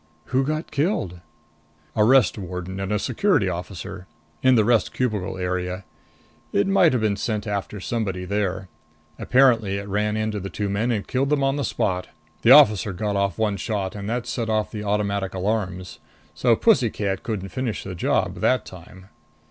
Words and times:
"Who 0.33 0.43
got 0.43 0.71
killed?" 0.71 1.19
"A 1.95 2.03
Rest 2.03 2.35
Warden 2.35 2.79
and 2.79 2.91
a 2.91 2.97
Security 2.97 3.47
officer. 3.47 4.07
In 4.41 4.55
the 4.55 4.65
rest 4.65 4.93
cubicle 4.95 5.37
area. 5.37 5.83
It 6.51 6.65
might 6.65 6.91
have 6.93 7.01
been 7.03 7.15
sent 7.17 7.45
after 7.45 7.79
somebody 7.79 8.25
there. 8.25 8.67
Apparently 9.19 9.77
it 9.77 9.87
ran 9.87 10.17
into 10.17 10.39
the 10.39 10.49
two 10.49 10.69
men 10.69 10.89
and 10.89 11.07
killed 11.07 11.29
them 11.29 11.43
on 11.43 11.55
the 11.55 11.63
spot. 11.63 12.07
The 12.41 12.49
officer 12.49 12.93
got 12.93 13.15
off 13.15 13.37
one 13.37 13.57
shot 13.57 13.93
and 13.93 14.09
that 14.09 14.25
set 14.25 14.49
off 14.49 14.71
the 14.71 14.83
automatic 14.83 15.35
alarms. 15.35 15.99
So 16.33 16.55
pussy 16.55 16.89
cat 16.89 17.21
couldn't 17.21 17.49
finish 17.49 17.83
the 17.83 17.93
job 17.93 18.37
that 18.37 18.65
time." 18.65 19.09